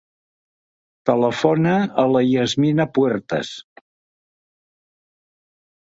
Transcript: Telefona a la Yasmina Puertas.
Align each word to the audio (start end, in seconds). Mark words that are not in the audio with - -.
Telefona 1.09 1.75
a 2.05 2.07
la 2.15 2.25
Yasmina 2.31 2.89
Puertas. 2.99 3.55